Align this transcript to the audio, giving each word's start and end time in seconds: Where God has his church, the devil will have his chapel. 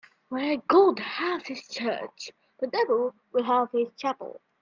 Where 0.29 0.57
God 0.57 0.97
has 0.97 1.45
his 1.45 1.67
church, 1.67 2.31
the 2.59 2.65
devil 2.65 3.13
will 3.33 3.43
have 3.43 3.69
his 3.71 3.93
chapel. 3.93 4.41